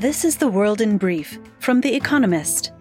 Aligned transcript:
This 0.00 0.24
is 0.24 0.38
The 0.38 0.48
World 0.48 0.80
in 0.80 0.96
Brief 0.96 1.38
from 1.58 1.82
The 1.82 1.94
Economist. 1.94 2.72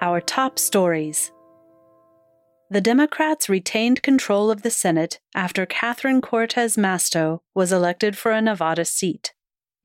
Our 0.00 0.20
top 0.20 0.58
stories. 0.58 1.30
The 2.70 2.80
Democrats 2.80 3.48
retained 3.48 4.02
control 4.02 4.50
of 4.50 4.62
the 4.62 4.70
Senate 4.72 5.20
after 5.32 5.64
Catherine 5.64 6.20
Cortez 6.20 6.76
Masto 6.76 7.38
was 7.54 7.70
elected 7.70 8.18
for 8.18 8.32
a 8.32 8.42
Nevada 8.42 8.84
seat. 8.84 9.32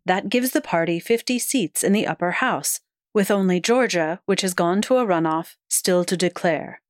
That 0.07 0.29
gives 0.29 0.53
the 0.53 0.61
party 0.61 0.99
50 0.99 1.37
seats 1.37 1.83
in 1.83 1.93
the 1.93 2.07
upper 2.07 2.31
house, 2.31 2.79
with 3.13 3.29
only 3.29 3.59
Georgia, 3.59 4.21
which 4.25 4.41
has 4.41 4.55
gone 4.55 4.81
to 4.81 4.97
a 4.97 5.05
runoff, 5.05 5.55
still 5.69 6.03
to 6.05 6.17
declare. 6.17 6.81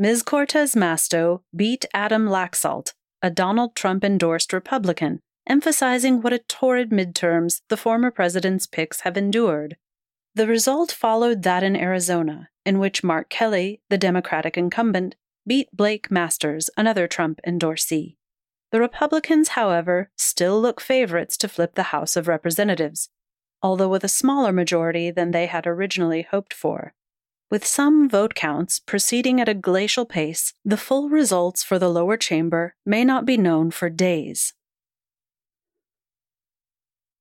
Ms. 0.00 0.24
Cortez 0.24 0.74
Masto 0.74 1.42
beat 1.54 1.84
Adam 1.94 2.26
Laxalt, 2.26 2.94
a 3.22 3.30
Donald 3.30 3.74
Trump 3.74 4.04
endorsed 4.04 4.52
Republican, 4.52 5.20
emphasizing 5.46 6.20
what 6.20 6.32
a 6.32 6.38
torrid 6.38 6.90
midterms 6.90 7.60
the 7.68 7.76
former 7.76 8.10
president's 8.10 8.66
picks 8.66 9.00
have 9.00 9.16
endured. 9.16 9.76
The 10.34 10.46
result 10.46 10.92
followed 10.92 11.42
that 11.42 11.62
in 11.62 11.76
Arizona, 11.76 12.48
in 12.64 12.78
which 12.78 13.04
Mark 13.04 13.28
Kelly, 13.28 13.80
the 13.90 13.98
Democratic 13.98 14.56
incumbent, 14.56 15.16
beat 15.46 15.68
Blake 15.72 16.10
Masters, 16.10 16.70
another 16.76 17.08
Trump 17.08 17.40
endorsee. 17.46 18.16
The 18.70 18.80
Republicans, 18.80 19.50
however, 19.50 20.10
still 20.16 20.60
look 20.60 20.80
favorites 20.80 21.36
to 21.38 21.48
flip 21.48 21.74
the 21.74 21.90
House 21.94 22.16
of 22.16 22.28
Representatives, 22.28 23.08
although 23.60 23.88
with 23.88 24.04
a 24.04 24.08
smaller 24.08 24.52
majority 24.52 25.10
than 25.10 25.32
they 25.32 25.46
had 25.46 25.66
originally 25.66 26.22
hoped 26.22 26.54
for. 26.54 26.94
With 27.50 27.66
some 27.66 28.08
vote 28.08 28.36
counts 28.36 28.78
proceeding 28.78 29.40
at 29.40 29.48
a 29.48 29.54
glacial 29.54 30.06
pace, 30.06 30.54
the 30.64 30.76
full 30.76 31.08
results 31.08 31.64
for 31.64 31.80
the 31.80 31.88
lower 31.88 32.16
chamber 32.16 32.76
may 32.86 33.04
not 33.04 33.26
be 33.26 33.36
known 33.36 33.72
for 33.72 33.90
days. 33.90 34.54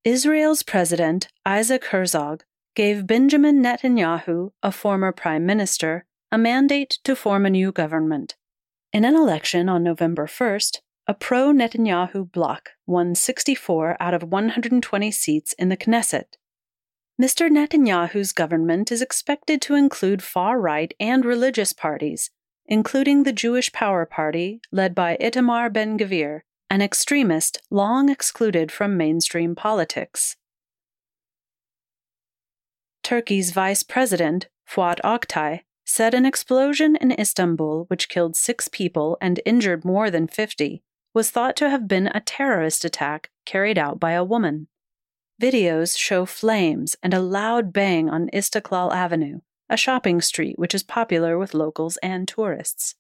Israel's 0.06 0.62
president, 0.62 1.30
Isaac 1.48 1.86
Herzog, 1.86 2.44
gave 2.76 3.08
Benjamin 3.08 3.62
Netanyahu, 3.62 4.52
a 4.62 4.72
former 4.72 5.12
prime 5.12 5.48
minister, 5.48 6.06
a 6.32 6.38
mandate 6.38 7.00
to 7.04 7.16
form 7.16 7.48
a 7.48 7.50
new 7.50 7.72
government. 7.72 8.36
In 8.94 9.06
an 9.06 9.16
election 9.16 9.68
on 9.68 9.84
November 9.84 10.28
1st, 10.28 10.78
a 11.08 11.16
pro 11.16 11.52
Netanyahu 11.52 12.32
bloc 12.32 12.70
won 12.86 13.16
64 13.16 13.98
out 14.00 14.14
of 14.14 14.22
120 14.22 15.12
seats 15.12 15.54
in 15.54 15.70
the 15.70 15.78
Knesset. 15.78 16.38
Mr. 17.20 17.50
Netanyahu's 17.50 18.32
government 18.32 18.94
is 18.94 19.02
expected 19.02 19.62
to 19.62 19.76
include 19.76 20.24
far 20.24 20.58
right 20.58 20.94
and 21.02 21.26
religious 21.26 21.74
parties, 21.74 22.32
including 22.66 23.24
the 23.24 23.34
Jewish 23.34 23.74
Power 23.74 24.06
Party, 24.06 24.62
led 24.72 24.96
by 24.96 25.18
Itamar 25.20 25.74
Ben 25.74 25.98
Gvir, 25.98 26.44
an 26.70 26.82
extremist 26.82 27.62
long 27.70 28.08
excluded 28.08 28.72
from 28.72 28.96
mainstream 28.96 29.54
politics. 29.54 30.38
Turkey's 33.04 33.52
vice 33.52 33.84
president, 33.84 34.48
Fuat 34.66 35.02
Oktay, 35.04 35.64
said 35.84 36.14
an 36.14 36.26
explosion 36.26 36.96
in 36.96 37.12
Istanbul, 37.12 37.84
which 37.90 38.08
killed 38.08 38.38
six 38.38 38.70
people 38.70 39.18
and 39.20 39.42
injured 39.46 39.84
more 39.84 40.10
than 40.10 40.28
50, 40.28 40.84
was 41.14 41.32
thought 41.32 41.58
to 41.58 41.70
have 41.70 41.86
been 41.86 42.08
a 42.08 42.22
terrorist 42.22 42.86
attack 42.86 43.30
carried 43.44 43.78
out 43.78 44.00
by 44.00 44.12
a 44.12 44.24
woman. 44.24 44.69
Videos 45.40 45.98
show 45.98 46.26
flames 46.26 46.98
and 47.02 47.14
a 47.14 47.22
loud 47.22 47.72
bang 47.72 48.10
on 48.10 48.30
Istiklal 48.34 48.94
Avenue, 48.94 49.40
a 49.70 49.78
shopping 49.78 50.20
street 50.20 50.60
which 50.60 50.76
is 50.76 50.84
popular 50.84 51.38
with 51.38 51.54
locals 51.54 51.96
and 52.04 52.28
tourists. 52.28 52.96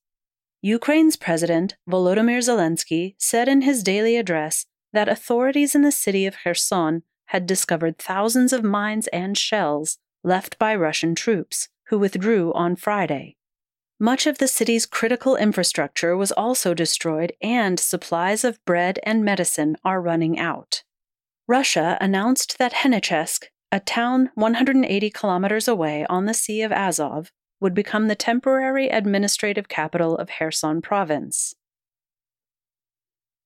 Ukraine's 0.62 1.18
president, 1.18 1.76
Volodymyr 1.90 2.40
Zelensky, 2.40 3.16
said 3.18 3.50
in 3.50 3.64
his 3.64 3.84
daily 3.84 4.16
address 4.16 4.66
that 4.94 5.10
authorities 5.10 5.76
in 5.76 5.82
the 5.82 5.92
city 5.92 6.26
of 6.26 6.38
Kherson 6.42 7.04
had 7.26 7.46
discovered 7.46 7.98
thousands 7.98 8.54
of 8.54 8.64
mines 8.64 9.08
and 9.08 9.38
shells 9.38 9.98
left 10.24 10.58
by 10.58 10.74
Russian 10.74 11.16
troops, 11.16 11.68
who 11.88 12.00
withdrew 12.00 12.54
on 12.54 12.78
Friday. 12.78 13.36
Much 14.00 14.26
of 14.26 14.38
the 14.38 14.48
city's 14.48 14.86
critical 14.86 15.36
infrastructure 15.36 16.16
was 16.16 16.32
also 16.32 16.74
destroyed, 16.74 17.34
and 17.42 17.78
supplies 17.82 18.46
of 18.46 18.64
bread 18.64 18.98
and 19.04 19.26
medicine 19.26 19.76
are 19.84 20.02
running 20.02 20.40
out. 20.40 20.84
Russia 21.50 21.98
announced 22.00 22.60
that 22.60 22.74
Henichesk, 22.74 23.46
a 23.72 23.80
town 23.80 24.30
180 24.36 25.10
kilometers 25.10 25.68
away 25.68 26.06
on 26.08 26.26
the 26.26 26.34
Sea 26.36 26.62
of 26.62 26.72
Azov, 26.72 27.32
would 27.60 27.74
become 27.74 28.08
the 28.08 28.14
temporary 28.14 28.88
administrative 28.90 29.68
capital 29.68 30.16
of 30.16 30.30
Kherson 30.30 30.80
province. 30.80 31.56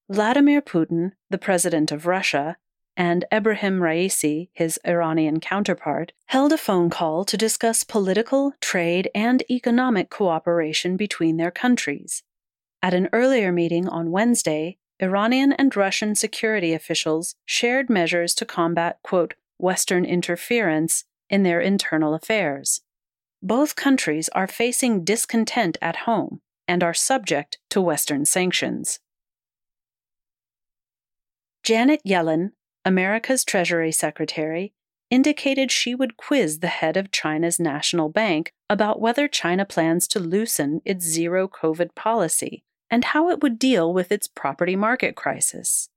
Vladimir 0.09 0.61
Putin, 0.61 1.13
the 1.29 1.37
president 1.37 1.93
of 1.93 2.05
Russia, 2.05 2.57
and 2.97 3.23
Ebrahim 3.31 3.79
Raisi, 3.79 4.49
his 4.51 4.77
Iranian 4.85 5.39
counterpart, 5.39 6.11
held 6.25 6.51
a 6.51 6.57
phone 6.57 6.89
call 6.89 7.23
to 7.23 7.37
discuss 7.37 7.85
political, 7.85 8.51
trade, 8.59 9.09
and 9.15 9.43
economic 9.49 10.09
cooperation 10.09 10.97
between 10.97 11.37
their 11.37 11.51
countries. 11.51 12.21
At 12.81 12.93
an 12.93 13.07
earlier 13.13 13.53
meeting 13.53 13.87
on 13.87 14.11
Wednesday, 14.11 14.77
Iranian 15.03 15.51
and 15.51 15.75
Russian 15.75 16.15
security 16.15 16.73
officials 16.73 17.35
shared 17.45 17.89
measures 17.89 18.33
to 18.35 18.45
combat, 18.45 18.99
quote, 19.03 19.33
Western 19.57 20.05
interference 20.05 21.03
in 21.29 21.43
their 21.43 21.59
internal 21.59 22.13
affairs. 22.13 22.79
Both 23.41 23.75
countries 23.75 24.29
are 24.29 24.47
facing 24.47 25.03
discontent 25.03 25.77
at 25.81 26.07
home 26.07 26.39
and 26.69 26.81
are 26.81 26.93
subject 26.93 27.59
to 27.71 27.81
Western 27.81 28.23
sanctions. 28.23 28.99
Janet 31.63 31.99
Yellen, 32.07 32.51
America's 32.85 33.43
Treasury 33.43 33.91
Secretary, 33.91 34.71
indicated 35.09 35.69
she 35.69 35.93
would 35.93 36.15
quiz 36.15 36.59
the 36.59 36.67
head 36.67 36.95
of 36.95 37.11
China's 37.11 37.59
national 37.59 38.07
bank 38.07 38.53
about 38.69 39.01
whether 39.01 39.27
China 39.27 39.65
plans 39.65 40.07
to 40.07 40.19
loosen 40.19 40.79
its 40.85 41.05
zero 41.05 41.49
COVID 41.49 41.93
policy 41.93 42.63
and 42.93 43.05
how 43.05 43.27
it 43.31 43.41
would 43.41 43.57
deal 43.57 43.91
with 43.91 44.11
its 44.11 44.27
property 44.27 44.75
market 44.75 45.15
crisis. 45.15 45.89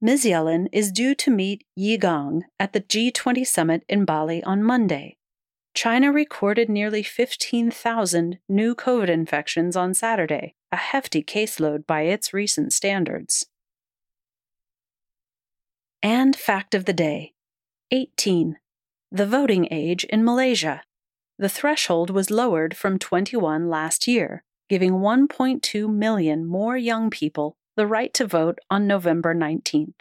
Ms. 0.00 0.24
Yellen 0.24 0.66
is 0.72 0.90
due 0.90 1.14
to 1.14 1.30
meet 1.30 1.62
Yi 1.76 1.98
Gang 1.98 2.44
at 2.58 2.72
the 2.72 2.80
G20 2.80 3.46
summit 3.46 3.84
in 3.86 4.06
Bali 4.06 4.42
on 4.44 4.62
Monday. 4.62 5.18
China 5.74 6.10
recorded 6.10 6.70
nearly 6.70 7.02
15,000 7.02 8.38
new 8.48 8.74
COVID 8.74 9.10
infections 9.10 9.76
on 9.76 9.92
Saturday, 9.92 10.54
a 10.72 10.76
hefty 10.76 11.22
caseload 11.22 11.86
by 11.86 12.02
its 12.02 12.32
recent 12.32 12.72
standards. 12.72 13.44
And 16.02 16.34
fact 16.34 16.74
of 16.74 16.86
the 16.86 16.94
day 16.94 17.34
18. 17.90 18.56
The 19.12 19.26
voting 19.26 19.68
age 19.70 20.04
in 20.04 20.24
Malaysia. 20.24 20.80
The 21.38 21.50
threshold 21.50 22.08
was 22.08 22.30
lowered 22.30 22.74
from 22.74 22.98
21 22.98 23.68
last 23.68 24.08
year, 24.08 24.44
giving 24.68 24.92
1.2 24.92 25.92
million 25.92 26.46
more 26.46 26.76
young 26.76 27.10
people 27.10 27.56
the 27.76 27.86
right 27.86 28.12
to 28.14 28.26
vote 28.26 28.58
on 28.70 28.86
November 28.86 29.34
19th. 29.34 29.94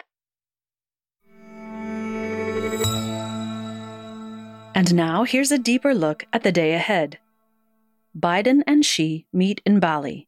And 4.75 4.94
now 4.94 5.23
here's 5.23 5.51
a 5.51 5.57
deeper 5.57 5.95
look 5.95 6.25
at 6.31 6.44
the 6.44 6.51
day 6.51 6.73
ahead. 6.73 7.19
Biden 8.17 8.61
and 8.67 8.85
Xi 8.85 9.25
meet 9.31 9.61
in 9.66 9.79
Bali. 9.79 10.28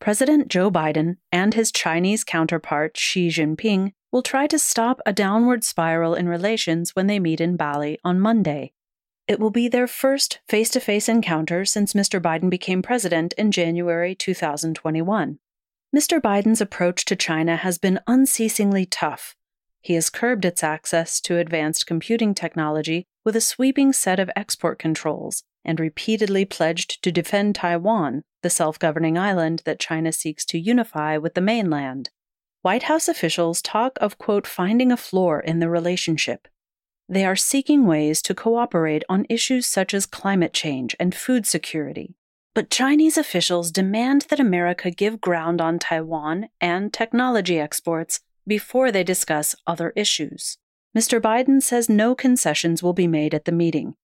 President 0.00 0.48
Joe 0.48 0.70
Biden 0.70 1.16
and 1.30 1.52
his 1.52 1.70
Chinese 1.70 2.24
counterpart 2.24 2.96
Xi 2.96 3.28
Jinping 3.28 3.92
will 4.10 4.22
try 4.22 4.46
to 4.46 4.58
stop 4.58 5.00
a 5.04 5.12
downward 5.12 5.62
spiral 5.62 6.14
in 6.14 6.28
relations 6.28 6.96
when 6.96 7.06
they 7.06 7.20
meet 7.20 7.40
in 7.40 7.56
Bali 7.56 7.98
on 8.02 8.18
Monday. 8.18 8.72
It 9.30 9.38
will 9.38 9.52
be 9.52 9.68
their 9.68 9.86
first 9.86 10.40
face 10.48 10.70
to 10.70 10.80
face 10.80 11.08
encounter 11.08 11.64
since 11.64 11.92
Mr. 11.92 12.20
Biden 12.20 12.50
became 12.50 12.82
president 12.82 13.32
in 13.34 13.52
January 13.52 14.12
2021. 14.12 15.38
Mr. 15.94 16.20
Biden's 16.20 16.60
approach 16.60 17.04
to 17.04 17.14
China 17.14 17.54
has 17.54 17.78
been 17.78 18.00
unceasingly 18.08 18.86
tough. 18.86 19.36
He 19.80 19.94
has 19.94 20.10
curbed 20.10 20.44
its 20.44 20.64
access 20.64 21.20
to 21.20 21.38
advanced 21.38 21.86
computing 21.86 22.34
technology 22.34 23.06
with 23.24 23.36
a 23.36 23.40
sweeping 23.40 23.92
set 23.92 24.18
of 24.18 24.32
export 24.34 24.80
controls 24.80 25.44
and 25.64 25.78
repeatedly 25.78 26.44
pledged 26.44 27.00
to 27.04 27.12
defend 27.12 27.54
Taiwan, 27.54 28.24
the 28.42 28.50
self 28.50 28.80
governing 28.80 29.16
island 29.16 29.62
that 29.64 29.78
China 29.78 30.10
seeks 30.10 30.44
to 30.46 30.58
unify 30.58 31.16
with 31.16 31.34
the 31.34 31.40
mainland. 31.40 32.10
White 32.62 32.82
House 32.82 33.06
officials 33.06 33.62
talk 33.62 33.96
of, 34.00 34.18
quote, 34.18 34.48
finding 34.48 34.90
a 34.90 34.96
floor 34.96 35.38
in 35.38 35.60
the 35.60 35.70
relationship, 35.70 36.48
they 37.10 37.24
are 37.24 37.34
seeking 37.34 37.86
ways 37.86 38.22
to 38.22 38.36
cooperate 38.36 39.02
on 39.08 39.26
issues 39.28 39.66
such 39.66 39.92
as 39.92 40.06
climate 40.06 40.52
change 40.52 40.94
and 41.00 41.12
food 41.12 41.44
security. 41.44 42.14
But 42.54 42.70
Chinese 42.70 43.18
officials 43.18 43.72
demand 43.72 44.26
that 44.30 44.38
America 44.38 44.92
give 44.92 45.20
ground 45.20 45.60
on 45.60 45.80
Taiwan 45.80 46.48
and 46.60 46.92
technology 46.92 47.58
exports 47.58 48.20
before 48.46 48.92
they 48.92 49.02
discuss 49.02 49.56
other 49.66 49.92
issues. 49.96 50.56
Mr. 50.96 51.20
Biden 51.20 51.60
says 51.60 51.88
no 51.88 52.14
concessions 52.14 52.80
will 52.80 52.92
be 52.92 53.08
made 53.08 53.34
at 53.34 53.44
the 53.44 53.52
meeting. 53.52 53.94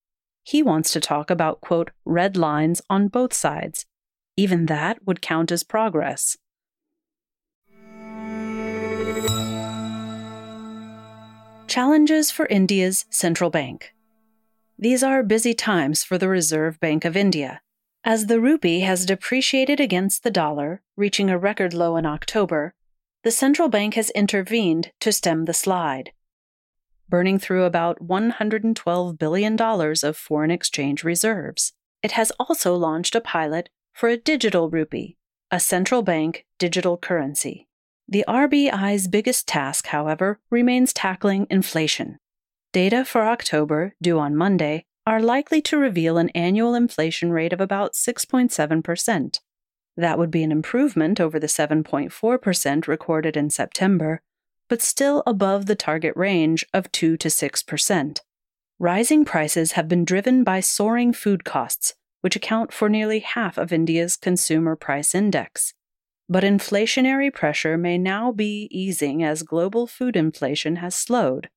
He 0.42 0.62
wants 0.62 0.92
to 0.92 1.00
talk 1.00 1.30
about, 1.30 1.60
quote, 1.60 1.92
red 2.04 2.36
lines 2.36 2.82
on 2.90 3.06
both 3.06 3.32
sides. 3.32 3.86
Even 4.36 4.66
that 4.66 5.04
would 5.06 5.22
count 5.22 5.52
as 5.52 5.62
progress. 5.62 6.36
Challenges 11.66 12.30
for 12.30 12.46
India's 12.46 13.06
central 13.10 13.50
bank. 13.50 13.92
These 14.78 15.02
are 15.02 15.24
busy 15.24 15.52
times 15.52 16.04
for 16.04 16.16
the 16.16 16.28
Reserve 16.28 16.78
Bank 16.78 17.04
of 17.04 17.16
India. 17.16 17.60
As 18.04 18.26
the 18.26 18.40
rupee 18.40 18.80
has 18.80 19.04
depreciated 19.04 19.80
against 19.80 20.22
the 20.22 20.30
dollar, 20.30 20.80
reaching 20.96 21.28
a 21.28 21.36
record 21.36 21.74
low 21.74 21.96
in 21.96 22.06
October, 22.06 22.74
the 23.24 23.32
central 23.32 23.68
bank 23.68 23.94
has 23.94 24.10
intervened 24.10 24.92
to 25.00 25.10
stem 25.10 25.46
the 25.46 25.52
slide, 25.52 26.12
burning 27.08 27.38
through 27.38 27.64
about 27.64 27.98
$112 27.98 29.18
billion 29.18 29.60
of 29.60 30.16
foreign 30.16 30.52
exchange 30.52 31.02
reserves. 31.02 31.72
It 32.00 32.12
has 32.12 32.30
also 32.38 32.76
launched 32.76 33.16
a 33.16 33.20
pilot 33.20 33.70
for 33.92 34.08
a 34.08 34.16
digital 34.16 34.70
rupee, 34.70 35.16
a 35.50 35.58
central 35.58 36.02
bank 36.02 36.46
digital 36.58 36.96
currency. 36.96 37.66
The 38.08 38.24
RBI's 38.28 39.08
biggest 39.08 39.48
task, 39.48 39.88
however, 39.88 40.38
remains 40.48 40.92
tackling 40.92 41.46
inflation. 41.50 42.18
Data 42.72 43.04
for 43.04 43.22
October, 43.22 43.94
due 44.00 44.18
on 44.18 44.36
Monday, 44.36 44.84
are 45.06 45.20
likely 45.20 45.60
to 45.62 45.76
reveal 45.76 46.16
an 46.16 46.28
annual 46.30 46.74
inflation 46.74 47.32
rate 47.32 47.52
of 47.52 47.60
about 47.60 47.94
6.7%. 47.94 49.40
That 49.96 50.18
would 50.18 50.30
be 50.30 50.42
an 50.42 50.52
improvement 50.52 51.20
over 51.20 51.40
the 51.40 51.46
7.4% 51.46 52.86
recorded 52.86 53.36
in 53.36 53.50
September, 53.50 54.20
but 54.68 54.82
still 54.82 55.22
above 55.26 55.66
the 55.66 55.76
target 55.76 56.14
range 56.16 56.64
of 56.74 56.92
2 56.92 57.16
to 57.16 57.28
6%. 57.28 58.20
Rising 58.78 59.24
prices 59.24 59.72
have 59.72 59.88
been 59.88 60.04
driven 60.04 60.44
by 60.44 60.60
soaring 60.60 61.12
food 61.12 61.44
costs, 61.44 61.94
which 62.20 62.36
account 62.36 62.72
for 62.72 62.88
nearly 62.88 63.20
half 63.20 63.56
of 63.56 63.72
India's 63.72 64.16
consumer 64.16 64.76
price 64.76 65.14
index. 65.14 65.72
But 66.28 66.42
inflationary 66.42 67.32
pressure 67.32 67.78
may 67.78 67.98
now 67.98 68.32
be 68.32 68.68
easing 68.70 69.22
as 69.22 69.42
global 69.42 69.86
food 69.86 70.16
inflation 70.16 70.76
has 70.76 70.94
slowed. 70.94 71.48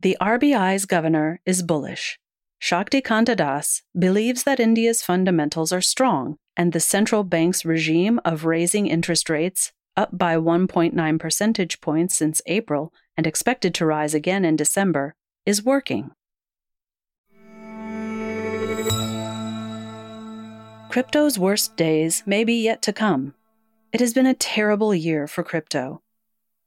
The 0.00 0.16
RBI's 0.20 0.84
governor 0.84 1.40
is 1.46 1.62
bullish. 1.62 2.18
Shaktikanta 2.62 3.34
Das 3.34 3.82
believes 3.98 4.42
that 4.42 4.60
India's 4.60 5.02
fundamentals 5.02 5.72
are 5.72 5.80
strong 5.80 6.36
and 6.56 6.72
the 6.72 6.80
central 6.80 7.24
bank's 7.24 7.64
regime 7.64 8.20
of 8.22 8.44
raising 8.44 8.86
interest 8.86 9.30
rates, 9.30 9.72
up 9.96 10.16
by 10.16 10.36
1.9 10.36 11.18
percentage 11.18 11.80
points 11.80 12.14
since 12.14 12.42
April 12.44 12.92
and 13.16 13.26
expected 13.26 13.74
to 13.74 13.86
rise 13.86 14.12
again 14.12 14.44
in 14.44 14.56
December, 14.56 15.14
is 15.46 15.64
working. 15.64 16.10
Crypto's 20.90 21.38
worst 21.38 21.76
days 21.76 22.22
may 22.26 22.44
be 22.44 22.62
yet 22.62 22.82
to 22.82 22.92
come. 22.92 23.34
It 23.92 23.98
has 24.00 24.14
been 24.14 24.26
a 24.26 24.34
terrible 24.34 24.94
year 24.94 25.26
for 25.26 25.42
crypto. 25.42 26.02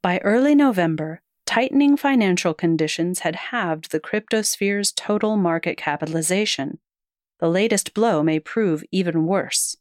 By 0.02 0.18
early 0.20 0.56
November, 0.56 1.22
tightening 1.46 1.96
financial 1.96 2.54
conditions 2.54 3.20
had 3.20 3.36
halved 3.36 3.92
the 3.92 4.02
cryptosphere's 4.02 4.92
total 4.92 5.38
market 5.38 5.78
capitalization. 5.78 6.80
The 7.40 7.48
latest 7.48 7.94
blow 7.94 8.24
may 8.24 8.40
prove 8.40 8.84
even 8.92 9.26
worse. 9.26 9.78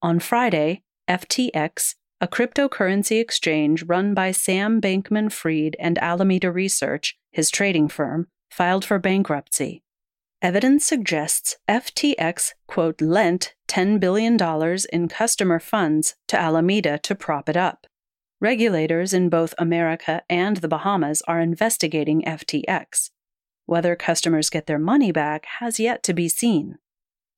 On 0.00 0.20
Friday, 0.20 0.82
FTX, 1.08 1.96
a 2.20 2.28
cryptocurrency 2.28 3.20
exchange 3.20 3.82
run 3.82 4.14
by 4.14 4.30
Sam 4.30 4.80
Bankman 4.80 5.32
Fried 5.32 5.74
and 5.80 5.98
Alameda 5.98 6.52
Research, 6.52 7.18
his 7.32 7.50
trading 7.50 7.88
firm, 7.88 8.28
filed 8.48 8.84
for 8.84 9.00
bankruptcy. 9.00 9.82
Evidence 10.42 10.86
suggests 10.86 11.56
FTX, 11.68 12.52
quote, 12.66 13.00
lent 13.00 13.54
$10 13.68 13.98
billion 13.98 14.36
in 14.92 15.08
customer 15.08 15.58
funds 15.58 16.14
to 16.28 16.38
Alameda 16.38 16.98
to 16.98 17.14
prop 17.14 17.48
it 17.48 17.56
up. 17.56 17.86
Regulators 18.40 19.14
in 19.14 19.30
both 19.30 19.54
America 19.58 20.22
and 20.28 20.58
the 20.58 20.68
Bahamas 20.68 21.22
are 21.26 21.40
investigating 21.40 22.22
FTX. 22.22 23.10
Whether 23.64 23.96
customers 23.96 24.50
get 24.50 24.66
their 24.66 24.78
money 24.78 25.10
back 25.10 25.46
has 25.58 25.80
yet 25.80 26.02
to 26.04 26.12
be 26.12 26.28
seen. 26.28 26.76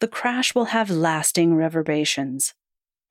The 0.01 0.09
crash 0.09 0.55
will 0.55 0.67
have 0.67 0.91
lasting 0.91 1.55
reverberations. 1.55 2.55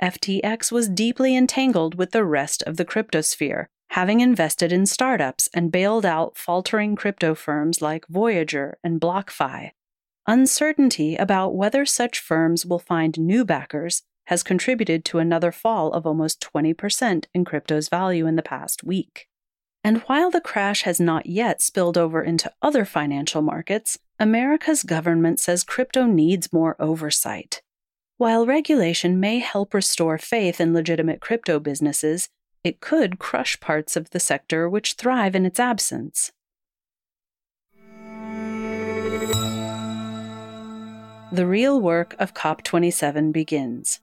FTX 0.01 0.71
was 0.71 0.89
deeply 0.89 1.35
entangled 1.35 1.95
with 1.95 2.11
the 2.11 2.25
rest 2.25 2.61
of 2.63 2.77
the 2.77 2.85
cryptosphere, 2.85 3.65
having 3.91 4.19
invested 4.19 4.71
in 4.71 4.85
startups 4.85 5.49
and 5.53 5.71
bailed 5.71 6.05
out 6.05 6.37
faltering 6.37 6.95
crypto 6.95 7.33
firms 7.33 7.81
like 7.81 8.05
Voyager 8.07 8.77
and 8.83 9.01
BlockFi. 9.01 9.71
Uncertainty 10.29 11.15
about 11.15 11.55
whether 11.55 11.85
such 11.85 12.19
firms 12.19 12.65
will 12.65 12.79
find 12.79 13.17
new 13.17 13.45
backers 13.45 14.03
has 14.25 14.43
contributed 14.43 15.05
to 15.05 15.19
another 15.19 15.53
fall 15.53 15.93
of 15.93 16.05
almost 16.05 16.41
20% 16.41 17.25
in 17.33 17.45
crypto's 17.45 17.87
value 17.87 18.27
in 18.27 18.35
the 18.35 18.43
past 18.43 18.83
week. 18.83 19.27
And 19.85 19.99
while 19.99 20.29
the 20.29 20.41
crash 20.41 20.81
has 20.81 20.99
not 20.99 21.27
yet 21.27 21.61
spilled 21.61 21.97
over 21.97 22.21
into 22.21 22.51
other 22.61 22.83
financial 22.83 23.41
markets, 23.41 23.97
America's 24.19 24.83
government 24.83 25.39
says 25.39 25.63
crypto 25.63 26.05
needs 26.05 26.51
more 26.51 26.75
oversight. 26.77 27.61
While 28.17 28.45
regulation 28.45 29.21
may 29.21 29.39
help 29.39 29.73
restore 29.73 30.17
faith 30.17 30.59
in 30.59 30.73
legitimate 30.73 31.21
crypto 31.21 31.57
businesses, 31.57 32.27
it 32.65 32.81
could 32.81 33.17
crush 33.17 33.57
parts 33.61 33.95
of 33.95 34.09
the 34.09 34.19
sector 34.19 34.67
which 34.67 34.95
thrive 34.95 35.35
in 35.35 35.45
its 35.45 35.59
absence. 35.59 36.33
The 41.29 41.45
real 41.45 41.81
work 41.81 42.15
of 42.19 42.33
COP27 42.33 43.33
begins. 43.33 43.99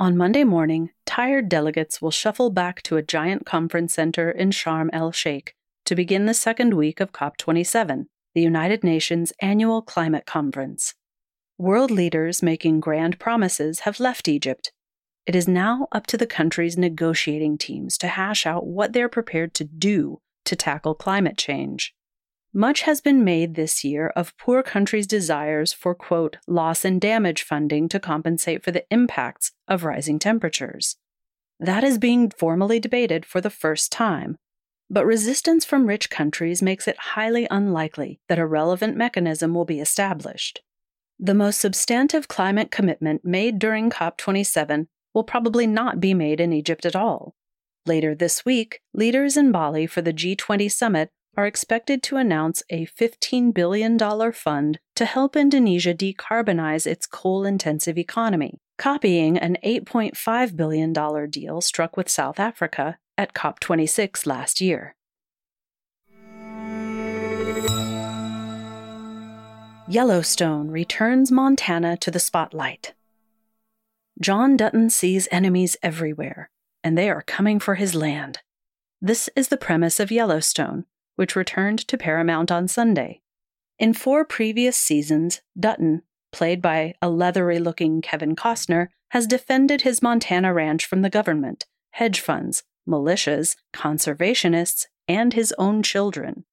On 0.00 0.16
Monday 0.16 0.42
morning, 0.42 0.90
tired 1.06 1.48
delegates 1.48 2.02
will 2.02 2.10
shuffle 2.10 2.50
back 2.50 2.82
to 2.82 2.96
a 2.96 3.02
giant 3.02 3.46
conference 3.46 3.94
center 3.94 4.32
in 4.32 4.50
Sharm 4.50 4.88
el 4.92 5.12
Sheikh 5.12 5.54
to 5.84 5.94
begin 5.94 6.26
the 6.26 6.34
second 6.34 6.74
week 6.74 6.98
of 6.98 7.12
COP27, 7.12 8.06
the 8.34 8.40
United 8.40 8.82
Nations 8.82 9.32
annual 9.40 9.80
climate 9.80 10.26
conference. 10.26 10.94
World 11.56 11.92
leaders 11.92 12.42
making 12.42 12.80
grand 12.80 13.20
promises 13.20 13.80
have 13.80 14.00
left 14.00 14.26
Egypt. 14.26 14.72
It 15.24 15.36
is 15.36 15.46
now 15.46 15.86
up 15.92 16.04
to 16.08 16.16
the 16.16 16.26
country's 16.26 16.76
negotiating 16.76 17.58
teams 17.58 17.96
to 17.98 18.08
hash 18.08 18.44
out 18.44 18.66
what 18.66 18.92
they're 18.92 19.08
prepared 19.08 19.54
to 19.54 19.64
do 19.64 20.20
to 20.46 20.56
tackle 20.56 20.96
climate 20.96 21.38
change. 21.38 21.94
Much 22.52 22.82
has 22.82 23.00
been 23.00 23.22
made 23.22 23.54
this 23.54 23.84
year 23.84 24.08
of 24.16 24.36
poor 24.36 24.60
countries' 24.60 25.06
desires 25.06 25.72
for, 25.72 25.94
quote, 25.94 26.38
loss 26.48 26.84
and 26.84 27.00
damage 27.00 27.44
funding 27.44 27.88
to 27.88 28.00
compensate 28.00 28.64
for 28.64 28.72
the 28.72 28.84
impacts 28.90 29.52
of 29.68 29.84
rising 29.84 30.18
temperatures. 30.18 30.96
That 31.60 31.84
is 31.84 31.96
being 31.96 32.28
formally 32.30 32.80
debated 32.80 33.24
for 33.24 33.40
the 33.40 33.50
first 33.50 33.92
time. 33.92 34.36
But 34.88 35.06
resistance 35.06 35.64
from 35.64 35.86
rich 35.86 36.10
countries 36.10 36.60
makes 36.60 36.88
it 36.88 36.98
highly 36.98 37.46
unlikely 37.52 38.18
that 38.28 38.40
a 38.40 38.46
relevant 38.46 38.96
mechanism 38.96 39.54
will 39.54 39.64
be 39.64 39.78
established. 39.78 40.60
The 41.20 41.34
most 41.34 41.60
substantive 41.60 42.26
climate 42.26 42.72
commitment 42.72 43.24
made 43.24 43.60
during 43.60 43.90
COP27 43.90 44.88
will 45.14 45.22
probably 45.22 45.68
not 45.68 46.00
be 46.00 46.14
made 46.14 46.40
in 46.40 46.52
Egypt 46.52 46.84
at 46.84 46.96
all. 46.96 47.36
Later 47.86 48.16
this 48.16 48.44
week, 48.44 48.80
leaders 48.92 49.36
in 49.36 49.52
Bali 49.52 49.86
for 49.86 50.02
the 50.02 50.12
G20 50.12 50.72
summit 50.72 51.10
are 51.40 51.46
expected 51.46 52.02
to 52.02 52.18
announce 52.18 52.62
a 52.68 52.84
$15 52.84 53.54
billion 53.54 53.98
fund 54.32 54.78
to 54.94 55.06
help 55.06 55.34
Indonesia 55.34 55.94
decarbonize 55.94 56.86
its 56.86 57.06
coal 57.06 57.46
intensive 57.46 57.96
economy, 57.96 58.60
copying 58.76 59.38
an 59.38 59.56
$8.5 59.64 60.54
billion 60.54 60.92
deal 61.30 61.62
struck 61.62 61.96
with 61.96 62.10
South 62.10 62.38
Africa 62.38 62.98
at 63.16 63.32
COP26 63.32 64.26
last 64.26 64.60
year. 64.60 64.94
Yellowstone 69.88 70.70
returns 70.70 71.32
Montana 71.32 71.96
to 71.96 72.10
the 72.10 72.20
spotlight. 72.20 72.92
John 74.20 74.58
Dutton 74.58 74.90
sees 74.90 75.26
enemies 75.32 75.78
everywhere, 75.82 76.50
and 76.84 76.98
they 76.98 77.08
are 77.08 77.22
coming 77.22 77.58
for 77.58 77.76
his 77.76 77.94
land. 77.94 78.40
This 79.00 79.30
is 79.34 79.48
the 79.48 79.56
premise 79.56 79.98
of 79.98 80.12
Yellowstone, 80.12 80.84
which 81.16 81.36
returned 81.36 81.78
to 81.88 81.98
Paramount 81.98 82.50
on 82.50 82.68
Sunday. 82.68 83.20
In 83.78 83.94
four 83.94 84.24
previous 84.24 84.76
seasons, 84.76 85.40
Dutton, 85.58 86.02
played 86.32 86.60
by 86.60 86.94
a 87.00 87.08
leathery 87.08 87.58
looking 87.58 88.00
Kevin 88.02 88.36
Costner, 88.36 88.88
has 89.10 89.26
defended 89.26 89.82
his 89.82 90.02
Montana 90.02 90.52
ranch 90.52 90.86
from 90.86 91.02
the 91.02 91.10
government, 91.10 91.66
hedge 91.92 92.20
funds, 92.20 92.62
militias, 92.88 93.56
conservationists, 93.72 94.86
and 95.08 95.34
his 95.34 95.52
own 95.58 95.82
children. 95.82 96.44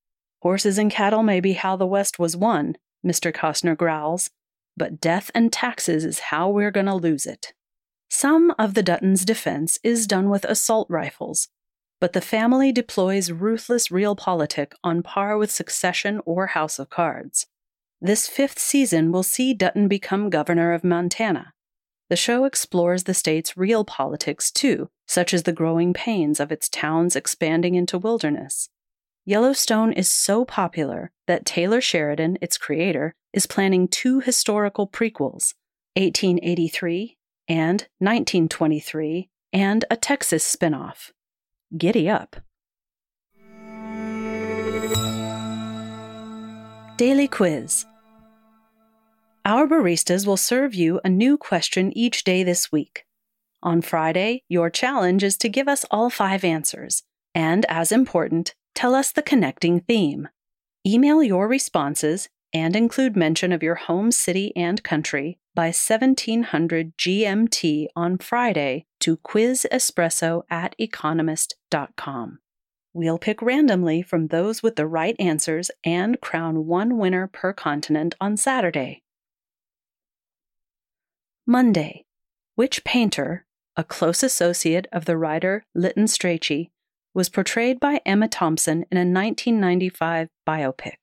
Horses 0.41 0.77
and 0.77 0.91
cattle 0.91 1.23
may 1.23 1.39
be 1.39 1.53
how 1.53 1.75
the 1.75 1.85
West 1.85 2.19
was 2.19 2.35
won, 2.35 2.77
Mr. 3.05 3.33
Costner 3.33 3.77
growls, 3.77 4.29
but 4.75 5.01
death 5.01 5.31
and 5.33 5.51
taxes 5.51 6.05
is 6.05 6.19
how 6.19 6.49
we're 6.49 6.71
going 6.71 6.85
to 6.85 6.95
lose 6.95 7.25
it. 7.25 7.53
Some 8.09 8.53
of 8.57 8.73
the 8.73 8.83
Dutton's 8.83 9.25
defense 9.25 9.79
is 9.83 10.07
done 10.07 10.29
with 10.29 10.45
assault 10.45 10.87
rifles, 10.89 11.49
but 12.00 12.13
the 12.13 12.22
family 12.22 12.72
deploys 12.72 13.32
ruthless 13.32 13.89
realpolitik 13.89 14.74
on 14.84 15.01
par 15.04 15.38
with 15.38 15.51
Succession 15.51 16.22
or 16.25 16.48
House 16.48 16.80
of 16.80 16.89
Cards. 16.89 17.48
This 18.00 18.27
fifth 18.27 18.60
season 18.60 19.12
will 19.12 19.24
see 19.24 19.54
Dutton 19.54 19.88
become 19.88 20.30
governor 20.30 20.74
of 20.74 20.84
Montana. 20.84 21.54
The 22.10 22.16
show 22.16 22.46
explores 22.46 23.04
the 23.04 23.13
state's 23.13 23.58
real 23.58 23.84
politics 23.84 24.51
too, 24.51 24.89
such 25.08 25.34
as 25.34 25.44
the 25.44 25.51
growing 25.51 25.94
pains 25.94 26.39
of 26.39 26.51
its 26.51 26.70
towns 26.70 27.16
expanding 27.16 27.75
into 27.75 27.98
wilderness. 27.98 28.70
Yellowstone 29.25 29.92
is 29.92 30.10
so 30.10 30.46
popular 30.46 31.12
that 31.25 31.46
Taylor 31.46 31.82
Sheridan, 31.82 32.38
its 32.42 32.58
creator, 32.58 33.13
is 33.34 33.46
planning 33.46 33.88
two 33.88 34.22
historical 34.22 34.88
prequels 34.88 35.54
1883 35.96 37.18
and 37.50 37.88
1923, 38.00 39.30
and 39.51 39.84
a 39.89 39.98
Texas 39.98 40.56
spinoff. 40.56 41.12
Giddy 41.75 42.09
up. 42.09 42.38
Daily 46.95 47.27
Quiz 47.27 47.86
Our 49.43 49.67
baristas 49.67 50.25
will 50.25 50.38
serve 50.38 50.74
you 50.74 51.01
a 51.03 51.09
new 51.09 51.38
question 51.38 51.91
each 51.95 52.24
day 52.24 52.43
this 52.43 52.71
week. 52.71 53.03
On 53.62 53.81
Friday, 53.81 54.43
your 54.47 54.69
challenge 54.69 55.24
is 55.24 55.36
to 55.38 55.50
give 55.50 55.67
us 55.67 55.83
all 55.91 56.09
five 56.09 56.45
answers, 56.45 57.03
and 57.36 57.65
as 57.67 57.91
important, 57.91 58.55
tell 58.74 58.95
us 58.95 59.12
the 59.12 59.21
connecting 59.21 59.81
theme. 59.81 60.29
Email 60.88 61.21
your 61.21 61.50
responses 61.50 62.29
and 62.53 62.77
include 62.77 63.17
mention 63.17 63.51
of 63.51 63.62
your 63.62 63.75
home 63.75 64.12
city 64.12 64.55
and 64.55 64.83
country 64.83 65.38
by 65.57 65.69
1700 65.69 66.95
GMT 66.99 67.87
on 67.95 68.19
Friday 68.19 68.85
to 68.99 69.17
quizespresso 69.17 70.43
at 70.51 70.75
economist.com. 70.77 72.37
We'll 72.93 73.17
pick 73.17 73.41
randomly 73.41 74.03
from 74.03 74.27
those 74.27 74.61
with 74.61 74.75
the 74.75 74.85
right 74.85 75.15
answers 75.17 75.71
and 75.83 76.21
crown 76.21 76.67
one 76.67 76.99
winner 76.99 77.25
per 77.25 77.53
continent 77.53 78.13
on 78.21 78.37
Saturday. 78.37 79.01
Monday. 81.47 82.05
Which 82.53 82.83
painter, 82.83 83.47
a 83.75 83.83
close 83.83 84.21
associate 84.21 84.85
of 84.91 85.05
the 85.05 85.17
writer 85.17 85.65
Lytton 85.73 86.05
Strachey, 86.05 86.69
was 87.15 87.29
portrayed 87.29 87.79
by 87.79 87.99
Emma 88.05 88.27
Thompson 88.27 88.85
in 88.91 88.97
a 88.99 89.01
1995 89.01 90.29
biopic. 90.47 90.97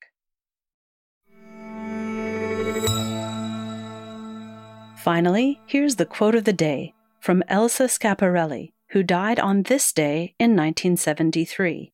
Finally, 5.04 5.60
here's 5.66 5.96
the 5.96 6.06
quote 6.06 6.34
of 6.34 6.44
the 6.44 6.52
day 6.54 6.94
from 7.20 7.42
Elsa 7.46 7.82
Schiaparelli, 7.82 8.72
who 8.92 9.02
died 9.02 9.38
on 9.38 9.64
this 9.64 9.92
day 9.92 10.34
in 10.38 10.52
1973. 10.52 11.92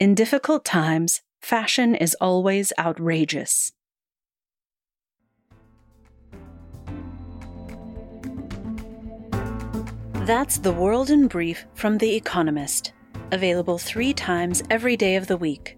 In 0.00 0.16
difficult 0.16 0.64
times, 0.64 1.22
fashion 1.40 1.94
is 1.94 2.16
always 2.20 2.72
outrageous. 2.76 3.70
That's 10.26 10.58
The 10.58 10.72
World 10.72 11.10
in 11.10 11.28
Brief 11.28 11.64
from 11.74 11.98
The 11.98 12.16
Economist 12.16 12.92
available 13.30 13.78
three 13.78 14.12
times 14.12 14.64
every 14.68 14.96
day 14.96 15.14
of 15.14 15.28
the 15.28 15.36
week. 15.36 15.77